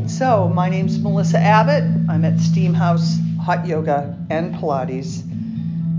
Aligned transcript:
right, 0.00 0.10
so 0.10 0.48
my 0.48 0.68
name's 0.68 0.98
Melissa 0.98 1.38
Abbott. 1.38 1.84
I'm 2.08 2.24
at 2.24 2.34
Steamhouse 2.34 3.18
Hot 3.38 3.66
Yoga 3.66 4.16
and 4.30 4.54
Pilates 4.54 5.22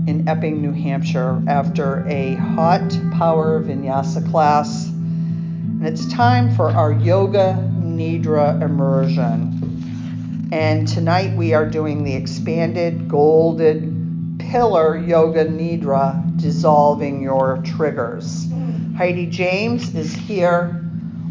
in 0.08 0.26
Epping, 0.28 0.60
New 0.60 0.72
Hampshire 0.72 1.42
after 1.46 2.06
a 2.08 2.34
hot 2.34 2.88
power 3.12 3.62
vinyasa 3.62 4.28
class. 4.30 4.88
And 4.88 5.86
it's 5.86 6.10
time 6.12 6.54
for 6.56 6.70
our 6.70 6.92
yoga 6.92 7.54
nidra 7.80 8.60
immersion. 8.62 10.48
And 10.52 10.86
tonight 10.86 11.36
we 11.36 11.54
are 11.54 11.68
doing 11.68 12.04
the 12.04 12.14
expanded 12.14 13.08
golden 13.08 14.36
pillar 14.38 14.96
yoga 14.98 15.44
nidra, 15.44 16.36
dissolving 16.40 17.22
your 17.22 17.62
triggers. 17.64 18.48
Heidi 18.96 19.26
James 19.26 19.94
is 19.94 20.12
here 20.12 20.84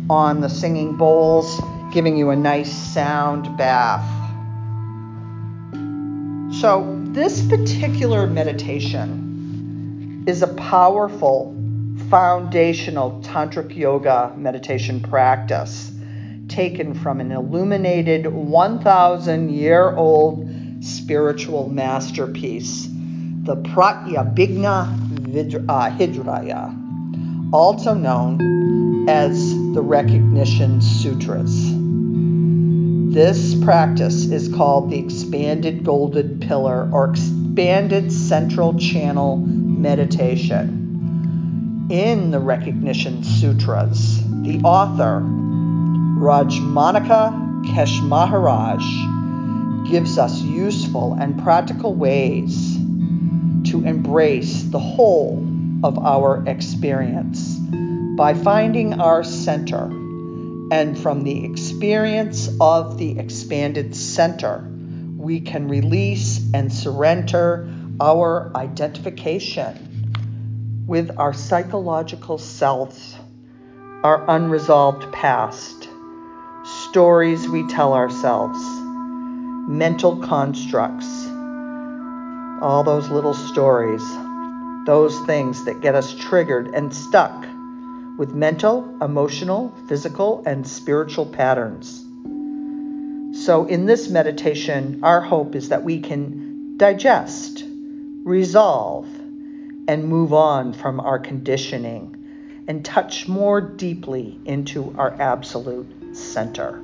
on 0.10 0.42
the 0.42 0.50
singing 0.50 0.96
bowls 0.96 1.60
giving 1.92 2.18
you 2.18 2.30
a 2.30 2.36
nice 2.36 2.72
sound 2.72 3.58
bath. 3.58 4.08
So, 6.60 6.98
this 7.10 7.46
particular 7.48 8.28
meditation 8.28 10.24
is 10.28 10.42
a 10.42 10.48
powerful 10.48 11.56
foundational 12.10 13.22
tantric 13.22 13.76
yoga 13.76 14.34
meditation 14.38 15.02
practice 15.02 15.92
taken 16.48 16.94
from 16.94 17.20
an 17.20 17.32
illuminated 17.32 18.28
1,000 18.28 19.50
year 19.50 19.96
old 19.96 20.50
spiritual 20.82 21.70
masterpiece, 21.70 22.88
the 23.44 23.56
Pratyabhijna 23.56 25.70
uh, 25.70 25.90
Hridaya, 25.92 26.81
also 27.52 27.94
known 27.94 29.10
as 29.10 29.54
the 29.74 29.82
Recognition 29.82 30.82
Sutras. 30.82 31.72
This 33.14 33.56
practice 33.62 34.26
is 34.26 34.48
called 34.48 34.90
the 34.90 35.00
expanded 35.00 35.84
golden 35.84 36.40
pillar 36.40 36.90
or 36.94 37.10
expanded 37.10 38.10
central 38.12 38.80
channel 38.80 39.36
meditation. 39.38 40.78
In 41.90 42.32
the 42.32 42.40
Recognition 42.40 43.22
Sutras, 43.24 44.22
the 44.44 44.62
author, 44.64 45.20
Rajmanaka 46.20 47.66
Kesh 47.66 48.02
Maharaj, 48.02 48.82
gives 49.92 50.18
us 50.18 50.40
useful 50.42 51.18
and 51.20 51.44
practical 51.44 51.94
ways 51.96 52.78
to 53.66 53.84
embrace 53.84 54.64
the 54.64 54.80
whole 54.80 55.51
of 55.84 56.00
our 56.00 56.44
experience 56.48 57.58
by 58.16 58.34
finding 58.34 59.00
our 59.00 59.24
center. 59.24 59.86
And 60.72 60.98
from 60.98 61.24
the 61.24 61.44
experience 61.44 62.50
of 62.62 62.98
the 62.98 63.20
expanded 63.20 63.96
center, 63.96 64.66
we 65.18 65.42
can 65.42 65.68
release 65.68 66.42
and 66.54 66.72
surrender 66.72 67.70
our 68.00 68.52
identification 68.56 70.86
with 70.88 71.12
our 71.18 71.34
psychological 71.34 72.38
selves, 72.38 73.16
our 74.04 74.24
unresolved 74.30 75.12
past, 75.12 75.90
stories 76.64 77.48
we 77.48 77.68
tell 77.68 77.94
ourselves, 77.94 78.60
mental 79.70 80.22
constructs, 80.22 81.28
all 82.62 82.84
those 82.84 83.10
little 83.10 83.34
stories, 83.34 84.04
those 84.86 85.20
things 85.26 85.66
that 85.66 85.82
get 85.82 85.96
us 85.96 86.14
triggered 86.16 86.74
and 86.74 86.94
stuck 86.94 87.46
with 88.18 88.34
mental, 88.34 88.98
emotional, 89.02 89.74
physical, 89.88 90.44
and 90.46 90.68
spiritual 90.68 91.26
patterns. 91.26 92.06
So, 93.46 93.66
in 93.66 93.86
this 93.86 94.10
meditation, 94.10 95.00
our 95.04 95.22
hope 95.22 95.56
is 95.56 95.70
that 95.70 95.84
we 95.84 96.02
can 96.02 96.78
digest, 96.78 97.64
resolve, 98.24 99.08
and 99.88 100.08
move 100.08 100.34
on 100.34 100.74
from 100.74 101.00
our 101.00 101.20
conditioning 101.20 102.18
and 102.68 102.86
touch 102.86 103.28
more 103.28 103.62
deeply 103.62 104.40
into 104.46 104.94
our 104.98 105.20
absolute 105.20 106.16
center. 106.16 106.82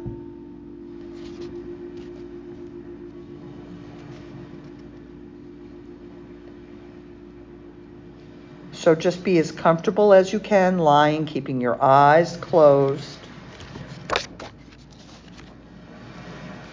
So 8.87 8.95
just 8.95 9.21
be 9.21 9.37
as 9.37 9.51
comfortable 9.51 10.13
as 10.13 10.31
you 10.31 10.39
can 10.39 10.77
lying, 10.77 11.25
keeping 11.25 11.59
your 11.59 11.83
eyes 11.83 12.37
closed. 12.37 13.19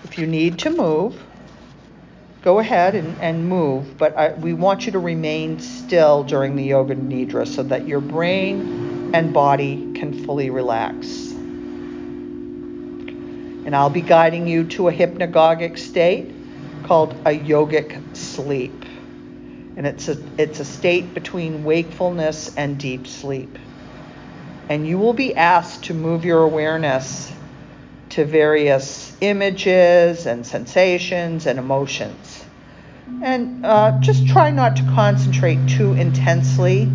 If 0.05 0.17
you 0.17 0.25
need 0.25 0.61
to 0.61 0.71
move, 0.71 1.21
go 2.43 2.61
ahead 2.61 2.95
and, 2.95 3.21
and 3.21 3.49
move, 3.49 3.99
but 3.99 4.17
I, 4.17 4.33
we 4.35 4.55
want 4.55 4.87
you 4.87 4.93
to 4.93 5.01
remain 5.01 5.59
still 5.59 6.23
during 6.23 6.55
the 6.55 6.63
Yoga 6.63 6.95
Nidra 6.95 7.49
so 7.49 7.65
that 7.65 7.89
your 7.89 7.99
brain 7.99 9.11
and 9.13 9.33
body 9.33 9.93
can 9.95 10.25
fully 10.25 10.51
relax. 10.51 11.33
And 13.67 13.75
I'll 13.75 13.91
be 13.91 14.03
guiding 14.03 14.47
you 14.47 14.63
to 14.69 14.87
a 14.87 14.93
hypnagogic 14.93 15.77
state 15.77 16.33
called 16.85 17.15
a 17.27 17.37
yogic 17.37 18.17
sleep 18.17 18.84
and 19.77 19.87
it's 19.87 20.09
a 20.09 20.17
it's 20.39 20.61
a 20.61 20.65
state 20.65 21.15
between 21.15 21.65
wakefulness 21.65 22.55
and 22.57 22.79
deep 22.79 23.07
sleep. 23.07 23.59
And 24.69 24.87
you 24.87 24.99
will 24.99 25.12
be 25.12 25.35
asked 25.35 25.85
to 25.85 25.95
move 25.95 26.25
your 26.25 26.43
awareness 26.43 27.33
to 28.11 28.25
various 28.25 29.15
images 29.21 30.27
and 30.27 30.47
sensations 30.47 31.47
and 31.47 31.59
emotions. 31.59 32.45
And 33.23 33.67
uh, 33.67 33.99
just 34.01 34.27
try 34.29 34.51
not 34.51 34.77
to 34.77 34.83
concentrate 34.95 35.69
too 35.69 35.93
intensely, 35.95 36.89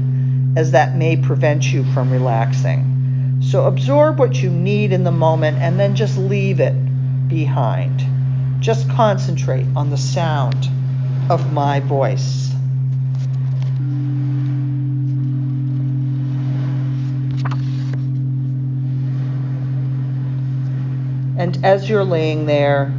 as 0.55 0.71
that 0.71 0.95
may 0.95 1.17
prevent 1.17 1.71
you 1.71 1.83
from 1.93 2.11
relaxing. 2.11 3.41
So 3.41 3.65
absorb 3.65 4.19
what 4.19 4.41
you 4.41 4.49
need 4.49 4.93
in 4.93 5.03
the 5.03 5.11
moment 5.11 5.57
and 5.57 5.79
then 5.79 5.95
just 5.95 6.17
leave 6.17 6.59
it 6.59 6.75
behind. 7.27 8.03
Just 8.61 8.89
concentrate 8.89 9.65
on 9.75 9.89
the 9.89 9.97
sound 9.97 10.69
of 11.29 11.51
my 11.53 11.79
voice. 11.79 12.38
And 21.39 21.65
as 21.65 21.89
you're 21.89 22.03
laying 22.03 22.47
there, 22.47 22.93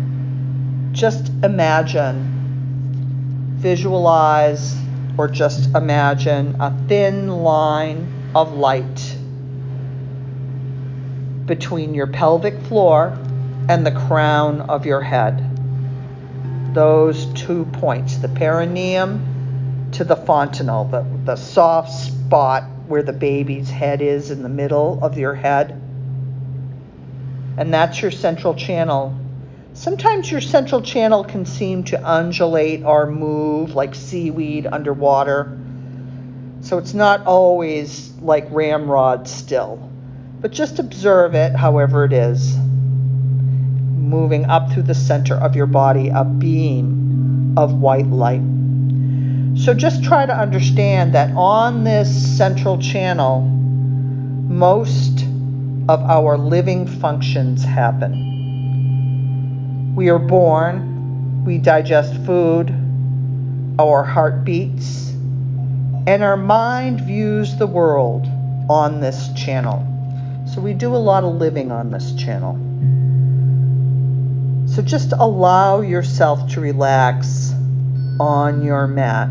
just 0.93 1.29
imagine, 1.45 3.59
visualize, 3.59 4.75
or 5.19 5.29
just 5.29 5.75
imagine 5.75 6.57
a 6.59 6.75
thin 6.89 7.29
line 7.29 8.31
of 8.35 8.55
light 8.55 9.15
between 11.45 11.93
your 11.93 12.07
pelvic 12.07 12.59
floor 12.63 13.19
and 13.69 13.85
the 13.85 13.93
crown 13.93 14.63
of 14.63 14.87
your 14.87 15.03
head. 15.03 15.45
Those 16.75 17.27
two 17.35 17.67
points, 17.67 18.17
the 18.17 18.29
perineum 18.29 19.91
to 19.93 20.03
the 20.03 20.17
fontanelle, 20.17 20.87
the, 20.87 21.05
the 21.27 21.37
soft 21.37 21.93
spot 21.93 22.65
where 22.87 23.03
the 23.03 23.13
baby's 23.13 23.69
head 23.69 24.01
is 24.01 24.31
in 24.31 24.43
the 24.43 24.49
middle 24.49 24.99
of 25.03 25.19
your 25.19 25.35
head 25.35 25.79
and 27.61 27.75
that's 27.75 28.01
your 28.01 28.11
central 28.11 28.55
channel. 28.55 29.15
Sometimes 29.75 30.31
your 30.31 30.41
central 30.41 30.81
channel 30.81 31.25
can 31.25 31.45
seem 31.45 31.85
to 31.85 32.01
undulate 32.03 32.83
or 32.85 33.11
move 33.11 33.75
like 33.75 33.95
seaweed 33.95 34.67
underwater. 34.67 35.59
So 36.63 36.79
it's 36.79 36.95
not 36.95 37.27
always 37.27 38.13
like 38.23 38.47
ramrod 38.51 39.29
still, 39.29 39.91
but 40.41 40.53
just 40.53 40.79
observe 40.79 41.35
it 41.35 41.55
however 41.55 42.07
it 42.07 42.15
is. 42.15 42.57
Moving 42.57 44.47
up 44.47 44.73
through 44.73 44.85
the 44.85 44.95
center 44.95 45.35
of 45.35 45.55
your 45.55 45.67
body, 45.67 46.09
a 46.09 46.25
beam 46.25 47.53
of 47.59 47.75
white 47.75 48.07
light. 48.07 48.41
So 49.59 49.75
just 49.75 50.03
try 50.03 50.25
to 50.25 50.35
understand 50.35 51.15
that 51.15 51.37
on 51.37 51.85
this 51.85 52.39
central 52.39 52.79
channel, 52.79 53.43
most 53.43 55.27
of 55.89 56.01
our 56.03 56.37
living 56.37 56.87
functions 56.87 57.65
happen. 57.65 58.27
We 59.97 60.09
are 60.11 60.19
born, 60.19 61.45
we 61.45 61.59
digest 61.59 62.15
food, 62.25 62.71
our 63.79 64.05
heart 64.05 64.45
beats, 64.45 65.11
and 66.07 66.23
our 66.23 66.37
mind 66.37 67.01
views 67.01 67.57
the 67.57 67.67
world 67.67 68.27
on 68.69 69.01
this 69.01 69.31
channel. 69.35 69.87
So 70.53 70.61
we 70.61 70.75
do 70.75 70.95
a 70.95 70.99
lot 70.99 71.25
of 71.25 71.35
living 71.37 71.73
on 71.73 71.91
this 71.91 72.15
channel. 72.15 72.57
So 74.69 74.83
just 74.83 75.13
allow 75.13 75.81
yourself 75.81 76.51
to 76.53 76.61
relax 76.61 77.53
on 78.21 78.63
your 78.63 78.87
mat. 78.87 79.29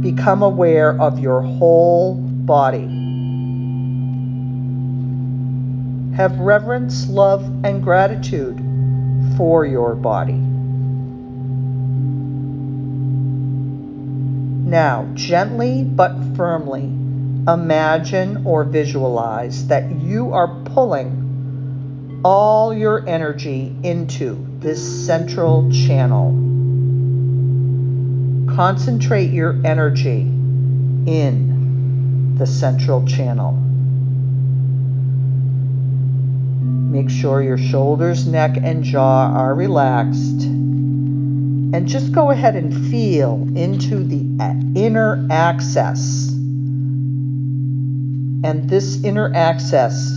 Become 0.00 0.42
aware 0.42 0.98
of 0.98 1.18
your 1.18 1.42
whole 1.42 2.29
body. 2.46 3.10
have 6.20 6.38
reverence, 6.38 7.08
love, 7.08 7.42
and 7.64 7.82
gratitude 7.82 8.58
for 9.38 9.64
your 9.64 9.94
body. 9.94 10.34
Now, 14.68 15.08
gently 15.14 15.82
but 15.82 16.12
firmly 16.36 16.82
imagine 17.48 18.44
or 18.44 18.64
visualize 18.64 19.68
that 19.68 19.90
you 20.02 20.34
are 20.34 20.62
pulling 20.66 22.20
all 22.22 22.74
your 22.74 23.08
energy 23.08 23.74
into 23.82 24.46
this 24.58 25.06
central 25.06 25.72
channel. 25.72 26.32
Concentrate 28.54 29.30
your 29.30 29.58
energy 29.64 30.20
in 30.20 31.59
the 32.40 32.46
central 32.46 33.06
channel. 33.06 33.52
Make 36.90 37.10
sure 37.10 37.42
your 37.42 37.58
shoulders, 37.58 38.26
neck, 38.26 38.56
and 38.56 38.82
jaw 38.82 39.30
are 39.30 39.54
relaxed. 39.54 40.44
And 40.44 41.86
just 41.86 42.12
go 42.12 42.30
ahead 42.30 42.56
and 42.56 42.90
feel 42.90 43.46
into 43.54 44.02
the 44.02 44.22
inner 44.74 45.28
access. 45.30 46.30
And 48.42 48.70
this 48.70 49.04
inner 49.04 49.30
access, 49.34 50.10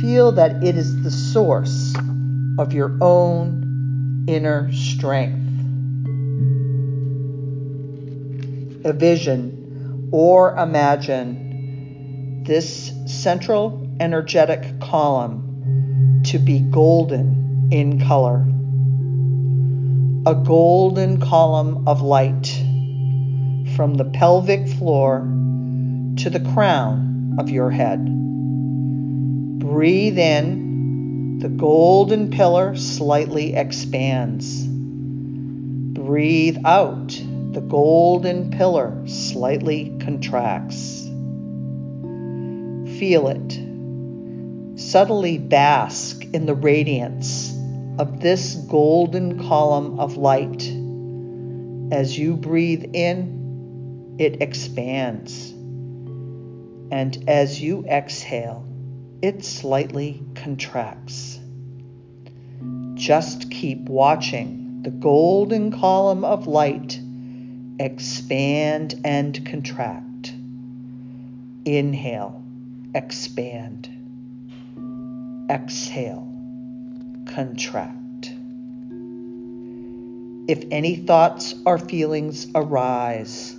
feel 0.00 0.32
that 0.32 0.64
it 0.64 0.76
is 0.76 1.04
the 1.04 1.10
source 1.12 1.94
of 2.58 2.72
your 2.72 2.98
own 3.00 4.24
inner 4.26 4.72
strength. 4.72 5.36
A 8.84 8.92
vision 8.92 10.08
or 10.10 10.56
imagine 10.56 11.49
this 12.50 12.92
central 13.06 13.88
energetic 14.00 14.80
column 14.80 16.20
to 16.24 16.36
be 16.36 16.58
golden 16.58 17.68
in 17.70 18.04
color. 18.04 18.44
A 20.26 20.34
golden 20.34 21.20
column 21.20 21.86
of 21.86 22.02
light 22.02 22.48
from 23.76 23.94
the 23.94 24.04
pelvic 24.04 24.66
floor 24.66 25.20
to 26.16 26.28
the 26.28 26.40
crown 26.52 27.36
of 27.38 27.50
your 27.50 27.70
head. 27.70 28.04
Breathe 29.60 30.18
in, 30.18 31.38
the 31.38 31.50
golden 31.50 32.32
pillar 32.32 32.74
slightly 32.74 33.54
expands. 33.54 34.66
Breathe 34.66 36.58
out, 36.64 37.10
the 37.52 37.64
golden 37.64 38.50
pillar 38.50 39.06
slightly 39.06 39.96
contracts. 40.00 40.99
Feel 43.00 43.28
it. 43.28 44.78
Subtly 44.78 45.38
bask 45.38 46.22
in 46.34 46.44
the 46.44 46.54
radiance 46.54 47.50
of 47.98 48.20
this 48.20 48.56
golden 48.56 49.48
column 49.48 49.98
of 49.98 50.18
light. 50.18 50.70
As 51.90 52.18
you 52.18 52.36
breathe 52.36 52.90
in, 52.92 54.16
it 54.18 54.42
expands. 54.42 55.50
And 56.92 57.24
as 57.26 57.58
you 57.58 57.86
exhale, 57.86 58.68
it 59.22 59.46
slightly 59.46 60.22
contracts. 60.34 61.40
Just 62.96 63.50
keep 63.50 63.88
watching 63.88 64.82
the 64.82 64.90
golden 64.90 65.72
column 65.72 66.22
of 66.22 66.46
light 66.46 67.00
expand 67.78 69.00
and 69.06 69.46
contract. 69.46 70.34
Inhale, 71.64 72.39
expand 72.94 73.88
exhale, 75.50 76.26
contract. 77.26 78.32
If 80.48 80.64
any 80.70 80.96
thoughts 80.96 81.54
or 81.66 81.78
feelings 81.78 82.46
arise 82.54 83.56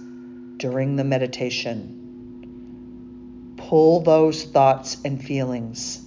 during 0.58 0.96
the 0.96 1.04
meditation, 1.04 1.98
pull 3.58 4.00
those 4.02 4.44
thoughts 4.46 4.98
and 5.04 5.22
feelings 5.24 6.02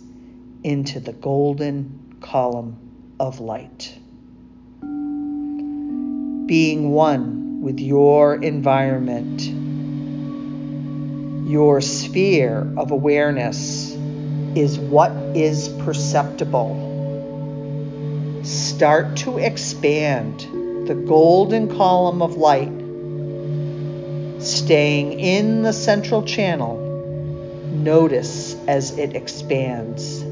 into 0.62 1.00
the 1.00 1.12
golden 1.12 2.16
column 2.20 2.76
of 3.20 3.40
light. 3.40 3.98
Being 6.46 6.90
one 6.90 7.60
with 7.60 7.78
your 7.80 8.36
environment, 8.42 9.63
your 11.44 11.80
sphere 11.82 12.66
of 12.78 12.90
awareness 12.90 13.92
is 14.54 14.78
what 14.78 15.12
is 15.36 15.68
perceptible. 15.80 16.80
Start 18.42 19.16
to 19.18 19.36
expand 19.36 20.40
the 20.88 20.94
golden 20.94 21.76
column 21.76 22.22
of 22.22 22.36
light, 22.36 22.72
staying 24.40 25.20
in 25.20 25.62
the 25.62 25.72
central 25.72 26.22
channel. 26.22 26.80
Notice 27.72 28.56
as 28.66 28.96
it 28.96 29.14
expands. 29.14 30.22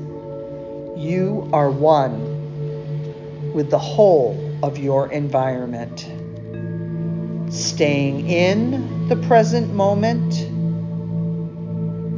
You 0.97 1.50
are 1.53 1.70
one 1.70 3.53
with 3.53 3.70
the 3.70 3.79
whole 3.79 4.38
of 4.62 4.79
your 4.79 5.12
environment. 5.12 6.06
Staying 7.53 8.31
in 8.31 9.09
the 9.09 9.17
present 9.17 9.75
moment 9.75 10.51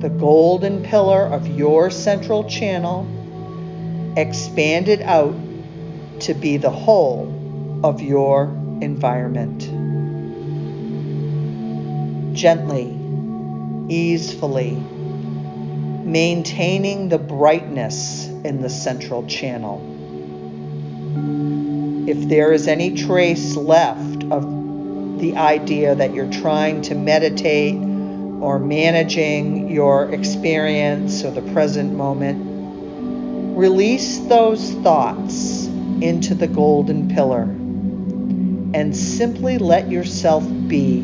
the 0.05 0.11
golden 0.11 0.83
pillar 0.83 1.23
of 1.23 1.47
your 1.47 1.89
central 1.89 2.45
channel 2.45 3.09
expanded 4.19 5.01
out 5.01 5.35
to 6.21 6.35
be 6.35 6.59
the 6.59 6.69
whole 6.69 7.81
of 7.83 8.03
your 8.03 8.45
environment. 8.83 9.63
Gently, 12.37 12.95
easefully, 13.89 14.73
maintaining 16.05 17.09
the 17.09 17.17
brightness 17.17 18.27
in 18.27 18.61
the 18.61 18.69
central 18.69 19.27
channel. 19.27 19.81
If 22.07 22.29
there 22.29 22.53
is 22.53 22.69
any 22.69 22.95
trace 22.95 23.57
left 23.57 24.25
of 24.25 25.19
the 25.19 25.39
idea 25.39 25.95
that 25.95 26.13
you're 26.13 26.31
trying 26.31 26.83
to 26.83 26.95
meditate 26.95 27.94
or 28.41 28.59
managing 28.59 29.71
your 29.71 30.11
experience 30.11 31.25
or 31.25 31.31
the 31.31 31.43
present 31.53 31.95
moment, 31.95 33.57
release 33.57 34.19
those 34.21 34.73
thoughts 34.83 35.67
into 36.01 36.35
the 36.35 36.47
golden 36.47 37.09
pillar 37.15 37.43
and 38.75 38.95
simply 38.97 39.59
let 39.59 39.91
yourself 39.91 40.45
be. 40.69 41.01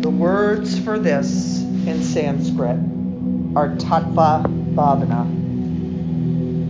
The 0.00 0.10
words 0.10 0.78
for 0.78 0.98
this 0.98 1.60
in 1.60 2.02
Sanskrit 2.02 2.78
are 3.56 3.74
tattva 3.76 4.44
bhavana, 4.74 5.26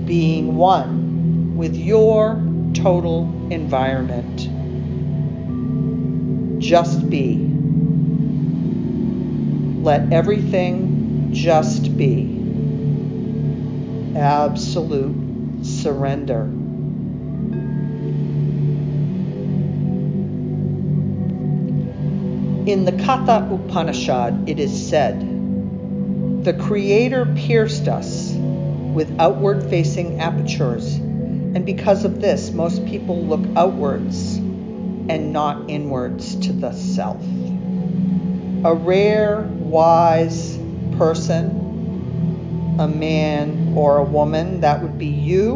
being 0.07 0.57
one 0.57 1.57
with 1.57 1.77
your 1.77 2.43
total 2.75 3.25
environment 3.51 4.50
just 6.61 7.09
be. 7.09 7.37
Let 9.83 10.13
everything 10.13 11.31
just 11.33 11.97
be. 11.97 12.37
Absolute 14.15 15.65
surrender. 15.65 16.43
In 22.71 22.85
the 22.85 22.93
Katha 22.93 23.53
Upanishad, 23.53 24.49
it 24.49 24.61
is 24.61 24.89
said, 24.89 25.19
The 26.45 26.53
Creator 26.53 27.35
pierced 27.37 27.89
us 27.89 28.33
with 28.35 29.19
outward 29.19 29.69
facing 29.71 30.21
apertures, 30.21 30.95
and 30.95 31.65
because 31.65 32.05
of 32.05 32.21
this, 32.21 32.51
most 32.51 32.85
people 32.85 33.25
look 33.25 33.41
outwards 33.57 34.30
and 35.11 35.33
not 35.33 35.69
inwards 35.69 36.37
to 36.37 36.53
the 36.53 36.71
self. 36.71 37.21
A 38.65 38.73
rare, 38.73 39.41
wise 39.59 40.57
person, 40.99 42.77
a 42.79 42.87
man 42.87 43.75
or 43.77 43.97
a 43.97 44.05
woman, 44.05 44.61
that 44.61 44.81
would 44.83 44.99
be 44.99 45.07
you 45.07 45.55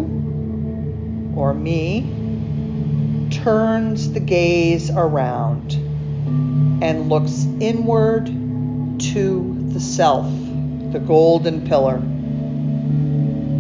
or 1.37 1.55
me, 1.55 2.01
turns 3.31 4.11
the 4.11 4.19
gaze 4.19 4.91
around 4.91 5.75
and 6.83 7.09
looks 7.09 7.47
inward 7.61 8.27
to 8.27 9.69
the 9.69 9.79
self, 9.79 10.27
the 10.91 10.99
golden 10.99 11.65
pillar. 11.69 11.99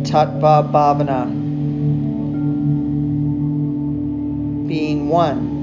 Tattva 0.02 0.72
Bhavana, 0.72 1.26
being 4.66 5.08
one 5.08 5.53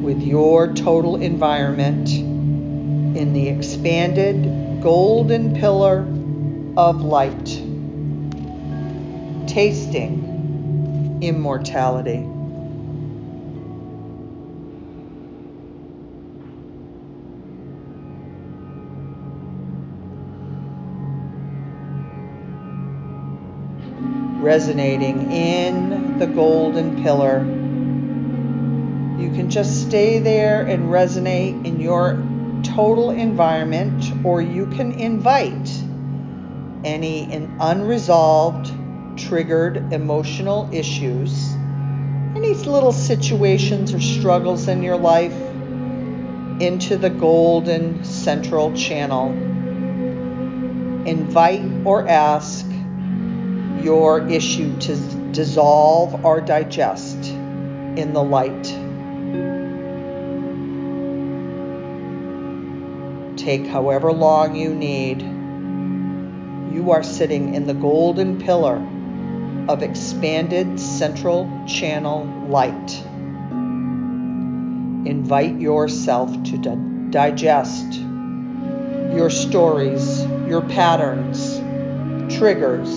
with 0.00 0.22
your 0.22 0.72
total 0.72 1.16
environment 1.16 2.08
in 2.10 3.32
the 3.32 3.48
expanded 3.48 4.82
golden 4.82 5.54
pillar 5.54 6.00
of 6.76 7.02
light, 7.02 7.46
tasting 9.46 11.18
immortality. 11.22 12.26
resonating 24.40 25.30
in 25.30 26.18
the 26.18 26.26
golden 26.26 27.02
pillar. 27.02 27.59
You 29.30 29.36
can 29.36 29.48
just 29.48 29.86
stay 29.86 30.18
there 30.18 30.62
and 30.62 30.86
resonate 30.86 31.64
in 31.64 31.80
your 31.80 32.20
total 32.64 33.10
environment, 33.10 34.26
or 34.26 34.42
you 34.42 34.66
can 34.66 34.90
invite 34.90 35.70
any 36.82 37.32
unresolved, 37.60 38.72
triggered 39.16 39.92
emotional 39.92 40.68
issues, 40.72 41.52
any 42.34 42.54
little 42.54 42.90
situations 42.90 43.94
or 43.94 44.00
struggles 44.00 44.66
in 44.66 44.82
your 44.82 44.96
life 44.96 45.36
into 46.60 46.96
the 46.96 47.10
golden 47.10 48.02
central 48.02 48.74
channel. 48.74 49.30
Invite 51.06 51.86
or 51.86 52.08
ask 52.08 52.66
your 53.80 54.28
issue 54.28 54.76
to 54.80 54.96
dissolve 55.30 56.24
or 56.24 56.40
digest 56.40 57.16
in 57.96 58.12
the 58.12 58.24
light. 58.24 58.79
Take 63.40 63.66
however 63.66 64.12
long 64.12 64.54
you 64.54 64.74
need. 64.74 65.22
You 66.74 66.90
are 66.90 67.02
sitting 67.02 67.54
in 67.54 67.66
the 67.66 67.72
golden 67.72 68.38
pillar 68.38 68.76
of 69.66 69.82
expanded 69.82 70.78
central 70.78 71.50
channel 71.66 72.26
light. 72.50 73.02
Invite 75.08 75.58
yourself 75.58 76.30
to 76.30 76.58
di- 76.58 77.08
digest 77.08 77.94
your 79.14 79.30
stories, 79.30 80.22
your 80.46 80.60
patterns, 80.60 81.56
triggers, 82.36 82.90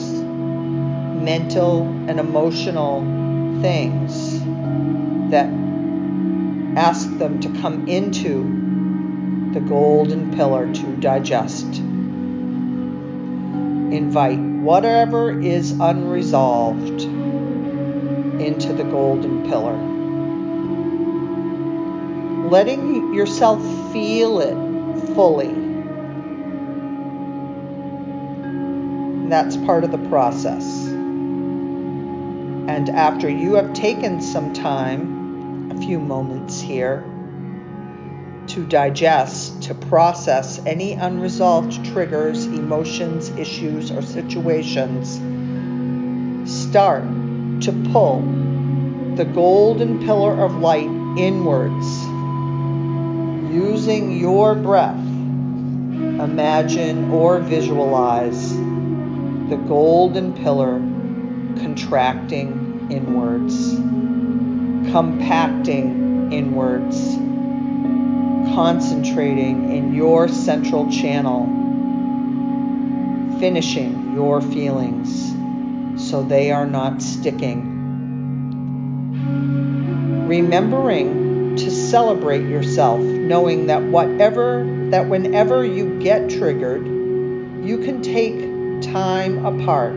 mental 1.24 1.84
and 2.10 2.20
emotional 2.20 3.00
things 3.62 4.42
that 5.32 5.48
ask 6.78 7.18
them 7.18 7.40
to 7.40 7.48
come 7.62 7.88
into 7.88 8.62
the 9.54 9.60
golden 9.60 10.32
pillar 10.32 10.72
to 10.74 10.96
digest. 10.98 11.66
Invite 13.94 14.40
whatever 14.40 15.40
is 15.40 15.72
unresolved 15.72 17.02
into 18.42 18.74
the 18.74 18.84
golden 18.84 19.48
pillar. 19.50 19.78
Letting 22.50 23.14
yourself 23.14 23.62
feel 23.92 24.40
it 24.40 24.56
fully. 25.16 25.64
that's 29.34 29.58
part 29.58 29.84
of 29.84 29.90
the 29.92 29.98
process. 30.10 30.86
And 32.68 32.88
after 32.92 33.28
you 33.28 33.56
have 33.56 33.74
taken 33.74 34.22
some 34.22 34.54
time, 34.54 35.72
a 35.72 35.82
few 35.82 35.98
moments 36.00 36.62
here, 36.62 37.04
to 38.48 38.64
digest, 38.68 39.43
to 39.63 39.74
process 39.74 40.60
any 40.65 40.93
unresolved 40.93 41.86
triggers, 41.86 42.46
emotions, 42.46 43.29
issues, 43.32 43.91
or 43.91 44.01
situations, 44.01 45.20
start 46.51 47.03
to 47.62 47.72
pull 47.91 48.22
the 49.15 49.25
golden 49.25 50.03
pillar 50.05 50.43
of 50.43 50.58
light 50.58 50.89
inwards 51.17 51.88
using 53.53 54.17
your 54.17 54.55
breath. 54.55 54.98
Imagine 54.98 57.12
or 57.12 57.39
visualize 57.39 58.53
the 59.50 59.62
golden 59.67 60.34
pillar 60.34 60.79
contracting 61.62 62.88
inwards, 62.91 63.75
compacting 64.91 66.34
inwards, 66.34 67.23
concentrating 68.54 69.76
in 69.76 69.96
your 69.96 70.28
central 70.28 70.92
channel, 70.92 71.46
finishing 73.40 74.14
your 74.14 74.42
feelings 74.42 75.34
so 75.98 76.22
they 76.22 76.52
are 76.52 76.68
not 76.68 77.02
sticking. 77.02 77.72
Remembering 80.28 81.56
to 81.56 81.72
celebrate 81.72 82.44
yourself, 82.48 83.00
knowing 83.00 83.66
that 83.68 83.82
whatever 83.82 84.64
that 84.92 85.10
whenever 85.10 85.66
you 85.66 86.00
get 86.00 86.30
triggered, 86.30 86.86
you 87.66 87.80
can 87.80 88.04
take 88.04 88.40
time 88.84 89.44
apart 89.44 89.94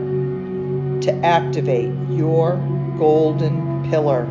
to 1.03 1.13
activate 1.23 1.93
your 2.09 2.55
golden 2.97 3.87
pillar, 3.91 4.25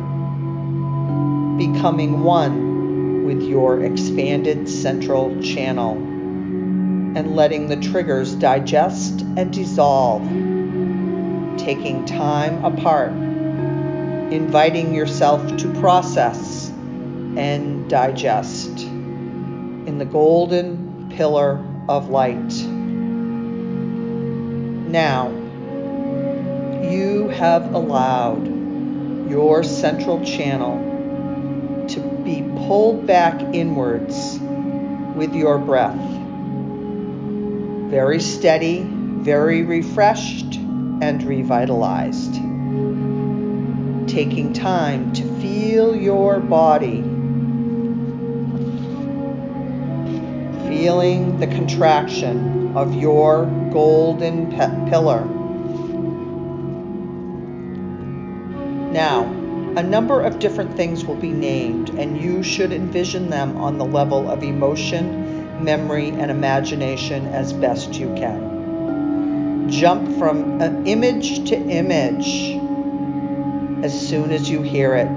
becoming 1.57 2.23
one 2.23 2.66
with 3.27 3.43
your 3.43 3.83
expanded 3.83 4.69
central 4.69 5.41
channel 5.41 5.97
and 5.97 7.35
letting 7.35 7.67
the 7.67 7.75
triggers 7.75 8.33
digest 8.35 9.19
and 9.19 9.51
dissolve, 9.51 10.21
taking 11.57 12.05
time 12.05 12.63
apart, 12.63 13.11
inviting 14.31 14.95
yourself 14.95 15.57
to 15.57 15.67
process 15.81 16.69
and 16.69 17.89
digest 17.89 18.79
in 18.79 19.97
the 19.97 20.05
golden 20.05 21.11
pillar 21.13 21.61
of 21.89 22.07
light. 22.07 22.53
Now, 24.89 25.31
you 26.81 27.27
have 27.27 27.73
allowed 27.73 28.47
your 29.29 29.65
central 29.65 30.23
channel 30.23 30.86
to 31.89 31.99
be 32.23 32.41
pulled 32.67 33.05
back 33.07 33.39
inwards 33.53 34.39
with 35.15 35.33
your 35.33 35.57
breath. 35.57 35.99
Very 37.89 38.19
steady, 38.19 38.83
very 38.87 39.63
refreshed, 39.63 40.55
and 40.55 41.23
revitalized. 41.23 42.33
Taking 44.09 44.53
time 44.53 45.13
to 45.13 45.23
feel 45.41 45.95
your 45.95 46.39
body, 46.39 47.01
feeling 50.67 51.39
the 51.39 51.47
contraction 51.47 52.75
of 52.75 52.93
your 52.93 53.45
golden 53.71 54.51
pe- 54.51 54.89
pillar 54.89 55.25
Now, 58.97 59.46
a 59.77 59.83
number 59.83 60.21
of 60.21 60.39
different 60.39 60.75
things 60.75 61.05
will 61.05 61.15
be 61.15 61.31
named, 61.31 61.91
and 61.91 62.19
you 62.19 62.41
should 62.41 62.73
envision 62.73 63.29
them 63.29 63.55
on 63.57 63.77
the 63.77 63.85
level 63.85 64.27
of 64.27 64.41
emotion, 64.41 65.63
memory, 65.63 66.09
and 66.09 66.31
imagination 66.31 67.27
as 67.27 67.53
best 67.53 67.93
you 67.93 68.07
can. 68.15 69.69
Jump 69.69 70.17
from 70.17 70.59
uh, 70.59 70.71
image 70.85 71.47
to 71.47 71.55
image 71.55 72.57
as 73.85 74.09
soon 74.09 74.31
as 74.31 74.49
you 74.49 74.63
hear 74.63 74.95
it. 74.95 75.07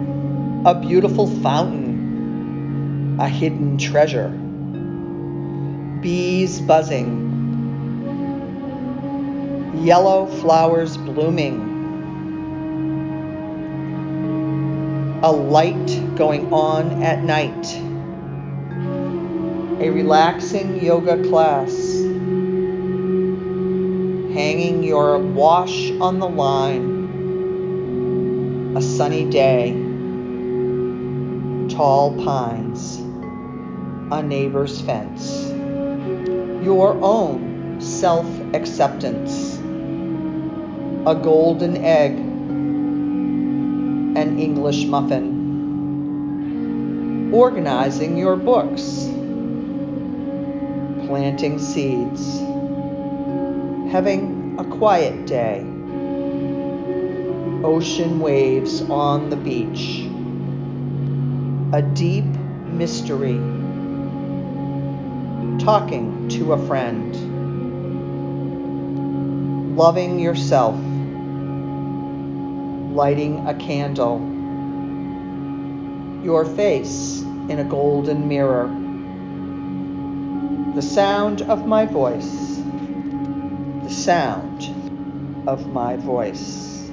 A 0.67 0.75
beautiful 0.79 1.27
fountain, 1.41 3.17
a 3.19 3.31
hidden 3.31 3.79
treasure, 3.79 4.29
bees 6.03 6.61
buzzing, 6.61 7.31
yellow 9.83 10.27
flowers 10.27 10.99
blooming 10.99 11.70
a 15.23 15.31
light 15.31 16.17
going 16.17 16.51
on 16.51 17.03
at 17.03 17.23
night, 17.23 17.77
a 19.79 19.91
relaxing 19.91 20.83
yoga 20.83 21.23
class, 21.29 21.71
hanging 24.33 24.83
your 24.83 25.19
wash 25.19 25.91
on 26.01 26.21
the 26.21 26.29
line, 26.29 26.97
a 28.75 28.81
sunny 28.81 29.29
day, 29.29 29.73
tall 31.69 32.17
pines, 32.25 32.97
a 34.13 34.23
neighbor's 34.23 34.81
fence, 34.81 35.51
your 36.65 36.99
own 37.03 37.79
self 37.79 38.27
acceptance, 38.55 39.59
a 41.07 41.15
golden 41.15 41.77
egg 41.85 42.30
English 44.41 44.85
muffin. 44.87 45.39
Organizing 47.33 48.17
your 48.17 48.37
books. 48.37 49.09
Planting 51.07 51.59
seeds. 51.59 52.41
having 53.91 54.55
a 54.57 54.65
quiet 54.65 55.27
day. 55.27 55.59
Ocean 57.65 58.21
waves 58.21 58.83
on 58.83 59.31
the 59.31 59.37
beach. 59.37 60.07
A 61.73 61.83
deep 61.83 62.25
mystery. 62.25 63.41
Talking 65.59 66.29
to 66.29 66.53
a 66.53 66.67
friend. 66.69 67.17
Loving 69.77 70.21
yourself. 70.21 70.77
Lighting 72.95 73.49
a 73.49 73.55
candle. 73.55 74.30
Your 76.23 76.45
face 76.45 77.23
in 77.23 77.59
a 77.59 77.65
golden 77.65 78.29
mirror. 78.29 78.69
The 80.75 80.83
sound 80.83 81.43
of 81.43 81.67
my 81.67 81.87
voice. 81.87 82.61
The 83.85 83.91
sound 83.91 85.49
of 85.49 85.67
my 85.73 85.97
voice. 85.97 86.91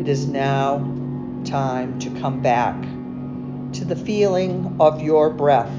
It 0.00 0.08
is 0.08 0.26
now 0.26 0.78
time 1.44 1.98
to 2.00 2.10
come 2.20 2.42
back 2.42 2.80
to 3.72 3.84
the 3.84 3.96
feeling 3.96 4.76
of 4.80 5.00
your 5.00 5.30
breath 5.30 5.72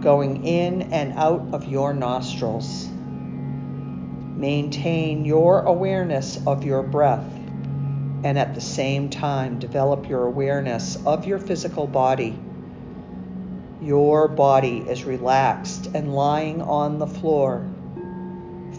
going 0.00 0.44
in 0.44 0.82
and 0.92 1.12
out 1.14 1.46
of 1.52 1.66
your 1.66 1.94
nostrils. 1.94 2.88
Maintain 4.44 5.24
your 5.24 5.60
awareness 5.60 6.38
of 6.46 6.64
your 6.64 6.82
breath 6.82 7.24
and 8.24 8.38
at 8.38 8.54
the 8.54 8.60
same 8.60 9.08
time 9.08 9.58
develop 9.58 10.06
your 10.06 10.26
awareness 10.26 10.98
of 11.06 11.24
your 11.24 11.38
physical 11.38 11.86
body. 11.86 12.38
Your 13.80 14.28
body 14.28 14.84
is 14.86 15.04
relaxed 15.04 15.86
and 15.94 16.14
lying 16.14 16.60
on 16.60 16.98
the 16.98 17.06
floor. 17.06 17.66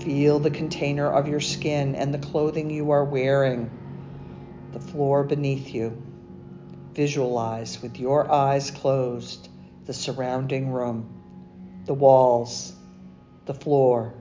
Feel 0.01 0.37
the 0.37 0.51
container 0.51 1.11
of 1.11 1.27
your 1.27 1.39
skin 1.39 1.95
and 1.95 2.13
the 2.13 2.19
clothing 2.19 2.69
you 2.69 2.91
are 2.91 3.03
wearing 3.03 3.71
the 4.71 4.79
floor 4.79 5.23
beneath 5.23 5.73
you. 5.73 5.99
Visualize 6.93 7.81
with 7.81 7.99
your 7.99 8.31
eyes 8.31 8.69
closed 8.69 9.49
the 9.85 9.95
surrounding 9.95 10.71
room, 10.71 11.09
the 11.85 11.95
walls, 11.95 12.71
the 13.47 13.55
floor, 13.55 14.13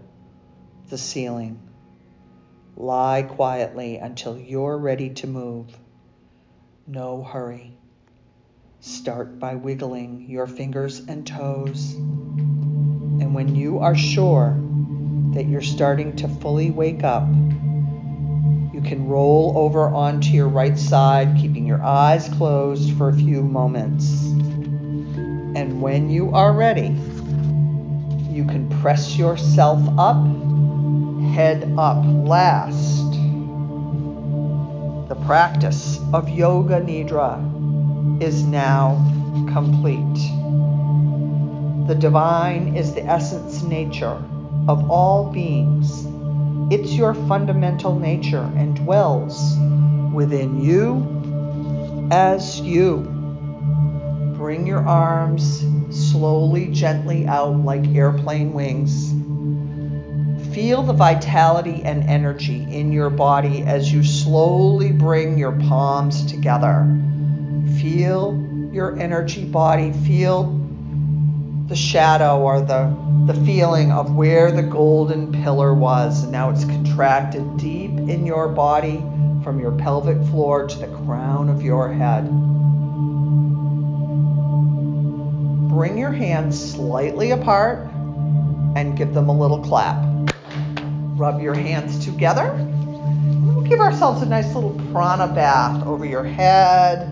the 0.89 0.99
ceiling. 0.99 1.61
Lie 2.77 3.23
quietly 3.23 3.97
until 3.97 4.39
you're 4.39 4.77
ready 4.77 5.11
to 5.11 5.27
move. 5.27 5.67
No 6.87 7.23
hurry. 7.23 7.77
Start 8.81 9.39
by 9.39 9.55
wiggling 9.55 10.29
your 10.29 10.47
fingers 10.47 11.01
and 11.01 11.27
toes. 11.27 11.95
And 11.95 13.35
when 13.35 13.55
you 13.55 13.79
are 13.79 13.95
sure 13.95 14.61
that 15.35 15.47
you're 15.47 15.63
starting 15.63 16.17
to 16.17 16.29
fully 16.29 16.71
wake 16.71 17.03
up, 17.03 17.27
you 18.75 18.83
can 18.85 19.07
roll 19.09 19.55
over 19.57 19.89
onto 19.89 20.31
your 20.31 20.49
right 20.49 20.77
side, 20.77 21.37
keeping 21.41 21.65
your 21.65 21.83
eyes 21.83 22.29
closed 22.29 22.97
for 22.99 23.09
a 23.09 23.15
few 23.15 23.43
moments. 23.43 24.25
And 25.57 25.81
when 25.81 26.11
you 26.11 26.35
are 26.35 26.53
ready, 26.53 26.89
you 28.31 28.45
can 28.45 28.69
press 28.81 29.17
yourself 29.17 29.81
up, 29.97 30.23
head 31.35 31.75
up 31.77 32.05
last. 32.05 33.11
The 35.09 35.17
practice 35.27 35.99
of 36.13 36.29
Yoga 36.29 36.81
Nidra 36.81 38.23
is 38.23 38.43
now 38.43 38.95
complete. 39.53 40.21
The 41.89 41.95
divine 41.95 42.77
is 42.77 42.95
the 42.95 43.05
essence 43.05 43.63
nature 43.63 44.23
of 44.69 44.91
all 44.91 45.31
beings 45.33 46.07
it's 46.71 46.95
your 46.95 47.13
fundamental 47.13 47.99
nature 47.99 48.51
and 48.57 48.75
dwells 48.75 49.55
within 50.15 50.63
you 50.63 52.09
as 52.11 52.59
you. 52.61 53.01
Bring 54.35 54.67
your 54.67 54.81
arms 54.81 55.63
slowly, 55.91 56.69
gently 56.69 57.27
out 57.27 57.63
like 57.63 57.87
airplane 57.89 58.55
wings. 58.55 59.04
Feel 60.55 60.85
the 60.85 60.93
vitality 60.93 61.83
and 61.83 62.05
energy 62.05 62.63
in 62.63 62.93
your 62.93 63.11
body 63.11 63.63
as 63.63 63.93
you 63.93 64.05
slowly 64.05 64.93
bring 64.93 65.37
your 65.37 65.51
palms 65.51 66.25
together. 66.27 66.87
Feel 67.81 68.71
your 68.73 68.97
energy 68.97 69.45
body. 69.45 69.93
Feel 69.93 70.45
the 71.67 71.75
shadow 71.75 72.39
or 72.39 72.61
the 72.61 72.97
the 73.27 73.35
feeling 73.47 73.91
of 73.91 74.15
where 74.15 74.53
the 74.53 74.63
golden 74.63 75.33
pillar 75.33 75.75
was. 75.75 76.23
And 76.23 76.31
now 76.31 76.51
it's 76.51 76.65
contracted 76.65 77.57
deep 77.57 77.91
in 77.91 78.25
your 78.25 78.47
body 78.47 78.99
from 79.43 79.59
your 79.59 79.73
pelvic 79.73 80.19
floor 80.29 80.69
to 80.69 80.79
the 80.79 80.87
crown 80.87 81.49
of 81.49 81.63
your 81.63 81.93
head. 81.93 82.29
Bring 85.69 85.99
your 85.99 86.13
hands 86.13 86.73
slightly 86.75 87.33
apart 87.33 87.89
and 88.77 88.97
give 88.97 89.15
them 89.15 89.29
a 89.29 89.37
little 89.37 89.59
clap. 89.59 90.14
Rub 91.17 91.41
your 91.41 91.55
hands 91.55 92.05
together. 92.05 92.53
We'll 93.45 93.63
give 93.63 93.79
ourselves 93.79 94.21
a 94.23 94.27
nice 94.27 94.53
little 94.53 94.79
prana 94.91 95.33
bath 95.33 95.87
over 95.87 96.05
your 96.05 96.25
head, 96.25 97.09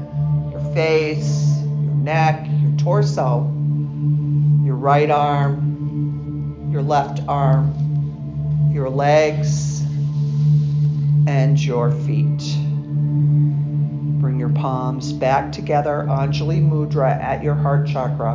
your 0.50 0.74
face, 0.74 1.56
your 1.60 1.94
neck, 1.94 2.46
your 2.60 2.76
torso, 2.78 3.42
your 4.64 4.74
right 4.74 5.08
arm, 5.08 6.68
your 6.72 6.82
left 6.82 7.22
arm, 7.28 8.70
your 8.74 8.90
legs, 8.90 9.82
and 11.28 11.64
your 11.64 11.92
feet. 11.92 12.42
Bring 14.20 14.40
your 14.40 14.48
palms 14.48 15.12
back 15.12 15.52
together, 15.52 16.06
Anjali 16.08 16.60
Mudra 16.60 17.10
at 17.22 17.44
your 17.44 17.54
heart 17.54 17.86
chakra. 17.86 18.34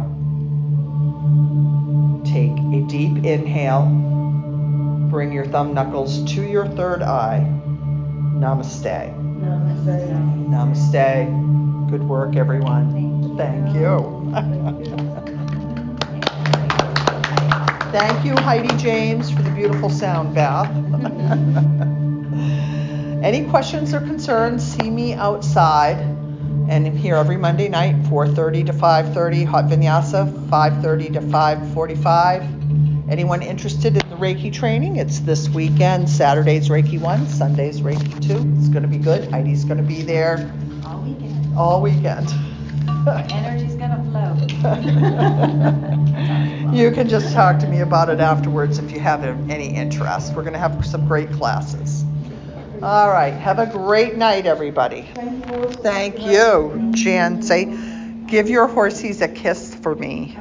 Take 2.23 2.57
a 2.57 2.87
deep 2.87 3.25
inhale. 3.25 4.16
Bring 5.09 5.31
your 5.31 5.45
thumb 5.45 5.73
knuckles 5.73 6.23
to 6.33 6.43
your 6.43 6.67
third 6.67 7.01
eye. 7.01 7.39
Namaste. 8.35 9.15
Namaste. 9.39 10.49
Namaste. 10.49 11.89
Good 11.89 12.03
work, 12.03 12.35
everyone. 12.35 13.37
Thank 13.37 13.73
you. 13.73 14.29
Thank 14.33 14.85
you. 14.85 14.97
Thank 17.91 18.25
you, 18.25 18.35
Heidi 18.35 18.75
James, 18.75 19.31
for 19.31 19.41
the 19.41 19.51
beautiful 19.51 19.89
sound 19.89 20.35
bath. 20.35 20.69
Any 23.23 23.45
questions 23.49 23.93
or 23.93 24.01
concerns, 24.01 24.61
see 24.61 24.89
me 24.89 25.13
outside. 25.13 25.95
And 26.69 26.85
I'm 26.85 26.97
here 26.97 27.15
every 27.15 27.37
Monday 27.37 27.69
night, 27.69 27.95
4.30 28.03 28.65
to 28.65 28.73
5.30, 28.73 29.45
Hot 29.45 29.65
Vinyasa, 29.65 30.29
5.30 30.49 31.13
to 31.13 31.21
5.45. 31.21 32.56
Anyone 33.09 33.41
interested 33.41 33.95
in 33.95 34.09
the 34.09 34.17
Reiki 34.17 34.51
training, 34.51 34.97
it's 34.97 35.19
this 35.19 35.47
weekend. 35.47 36.09
Saturday's 36.09 36.67
Reiki 36.67 36.99
1, 36.99 37.27
Sunday's 37.27 37.79
Reiki 37.79 38.27
2. 38.27 38.57
It's 38.57 38.67
going 38.67 38.83
to 38.83 38.89
be 38.89 38.97
good. 38.97 39.29
Heidi's 39.29 39.63
going 39.63 39.77
to 39.77 39.83
be 39.83 40.01
there. 40.01 40.53
All 40.85 41.01
weekend. 41.01 41.57
All 41.57 41.81
weekend. 41.81 42.27
Energy's 43.31 43.75
going 43.75 43.91
to 43.91 44.03
flow. 44.11 44.35
you 46.73 46.91
can 46.91 47.07
just 47.07 47.33
talk 47.33 47.59
to 47.59 47.67
me 47.67 47.79
about 47.79 48.09
it 48.09 48.19
afterwards 48.19 48.77
if 48.77 48.91
you 48.91 48.99
have 48.99 49.23
any 49.49 49.73
interest. 49.73 50.35
We're 50.35 50.41
going 50.41 50.51
to 50.53 50.59
have 50.59 50.85
some 50.85 51.07
great 51.07 51.31
classes. 51.31 52.03
All 52.83 53.07
right. 53.07 53.33
Have 53.33 53.59
a 53.59 53.67
great 53.67 54.17
night, 54.17 54.45
everybody. 54.45 55.07
Thank 55.81 56.19
you. 56.21 56.91
Jan, 56.91 57.41
say, 57.41 57.73
give 58.27 58.49
your 58.49 58.67
horsies 58.67 59.21
a 59.21 59.29
kiss 59.29 59.73
for 59.75 59.95
me. 59.95 60.37